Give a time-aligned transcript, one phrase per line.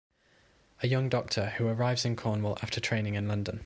[0.81, 3.59] A young doctor who arrives in Cornwall after training in London.